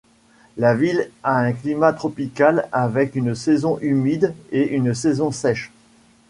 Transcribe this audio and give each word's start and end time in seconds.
La 0.57 0.73
ville 0.73 1.11
a 1.21 1.37
un 1.37 1.51
climat 1.53 1.93
tropical 1.93 2.67
avec 2.71 3.13
une 3.15 3.35
saison 3.35 3.77
humide 3.81 4.33
et 4.51 4.67
une 4.73 4.95
saison 4.95 5.29
sèche. 5.29 5.71